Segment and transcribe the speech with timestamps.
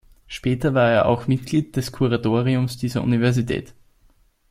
[0.25, 3.75] Später war er auch Mitglied des Kuratoriums dieser Universität.